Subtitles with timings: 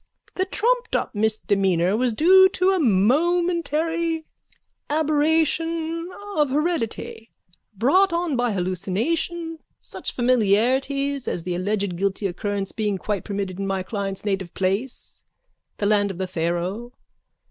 [0.33, 4.25] The trumped up misdemeanour was due to a momentary
[4.89, 7.29] aberration of heredity,
[7.75, 13.67] brought on by hallucination, such familiarities as the alleged guilty occurrence being quite permitted in
[13.67, 15.23] my client's native place,
[15.77, 16.93] the land of the Pharaoh.